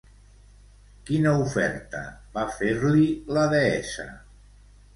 Quina 1.09 1.33
oferta 1.41 2.01
va 2.39 2.47
fer-li 2.57 3.07
la 3.39 3.47
deessa? 3.55 4.11